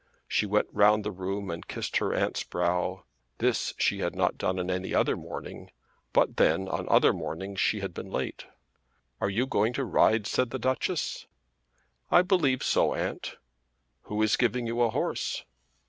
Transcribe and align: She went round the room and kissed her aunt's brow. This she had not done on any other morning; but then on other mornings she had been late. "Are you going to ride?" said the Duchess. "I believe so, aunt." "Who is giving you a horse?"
She 0.27 0.47
went 0.47 0.67
round 0.71 1.03
the 1.05 1.11
room 1.11 1.51
and 1.51 1.67
kissed 1.67 1.97
her 1.97 2.11
aunt's 2.11 2.43
brow. 2.43 3.03
This 3.37 3.75
she 3.77 3.99
had 3.99 4.15
not 4.15 4.35
done 4.35 4.57
on 4.57 4.71
any 4.71 4.95
other 4.95 5.15
morning; 5.15 5.69
but 6.11 6.37
then 6.37 6.67
on 6.67 6.89
other 6.89 7.13
mornings 7.13 7.59
she 7.59 7.81
had 7.81 7.93
been 7.93 8.09
late. 8.09 8.47
"Are 9.19 9.29
you 9.29 9.45
going 9.45 9.73
to 9.73 9.85
ride?" 9.85 10.25
said 10.25 10.49
the 10.49 10.57
Duchess. 10.57 11.27
"I 12.09 12.23
believe 12.23 12.63
so, 12.63 12.95
aunt." 12.95 13.35
"Who 14.05 14.19
is 14.23 14.37
giving 14.37 14.65
you 14.65 14.81
a 14.81 14.89
horse?" 14.89 15.43